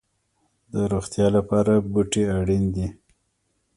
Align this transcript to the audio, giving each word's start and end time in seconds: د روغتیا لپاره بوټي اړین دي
د 0.71 0.73
روغتیا 0.91 1.27
لپاره 1.37 1.73
بوټي 1.91 2.23
اړین 2.39 2.63
دي 2.75 2.87